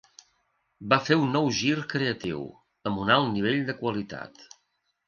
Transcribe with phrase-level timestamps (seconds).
[0.93, 2.43] Va fer un nou gir creatiu,
[2.93, 4.47] amb un alt nivell de qualitat.